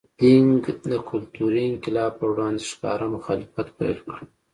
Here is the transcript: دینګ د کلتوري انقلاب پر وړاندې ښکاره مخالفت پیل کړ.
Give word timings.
دینګ 0.19 0.63
د 0.91 0.91
کلتوري 1.09 1.61
انقلاب 1.71 2.11
پر 2.19 2.27
وړاندې 2.33 2.61
ښکاره 2.71 3.07
مخالفت 3.15 3.67
پیل 3.77 3.97
کړ. 4.09 4.19